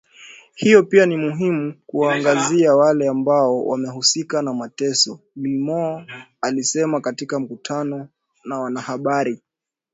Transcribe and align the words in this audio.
Ni 0.61 0.77
muhimu 0.77 0.77
kukomesha 0.77 0.79
tabia 0.79 0.79
hiyo 0.79 0.83
pia 0.83 1.05
ni 1.05 1.17
muhimu 1.17 1.73
kuwaangazia 1.87 2.75
wale 2.75 3.07
ambao 3.07 3.65
wamehusika 3.65 4.41
na 4.41 4.53
mateso 4.53 5.19
Gilmore 5.37 6.05
alisema 6.41 7.01
katika 7.01 7.39
mkutano 7.39 8.07
na 8.45 8.59
wanahabari 8.59 9.41